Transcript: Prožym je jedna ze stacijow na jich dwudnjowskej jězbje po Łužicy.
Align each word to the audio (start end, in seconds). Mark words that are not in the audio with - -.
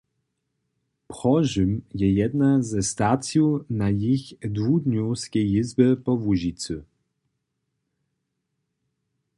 Prožym 1.09 1.73
je 1.93 2.07
jedna 2.13 2.59
ze 2.69 2.81
stacijow 2.91 3.51
na 3.79 3.87
jich 4.01 4.25
dwudnjowskej 4.57 5.45
jězbje 5.53 5.89
po 6.03 6.11
Łužicy. 6.23 6.75